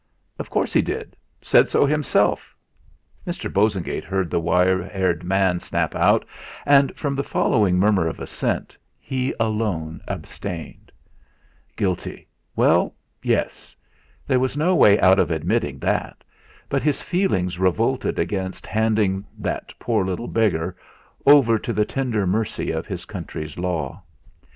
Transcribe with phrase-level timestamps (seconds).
[0.39, 2.55] "Of course he did said so himself,"
[3.27, 3.53] Mr.
[3.53, 6.25] Bosengate heard the wire haired man snap out,
[6.65, 10.91] and from the following murmur of assent he alone abstained.
[11.75, 12.27] Guilty!
[12.55, 13.75] Well yes!
[14.25, 16.23] There was no way out of admitting that,
[16.67, 20.75] but his feelings revolted against handing "that poor little beggar"
[21.27, 24.01] over to the tender mercy of his country's law.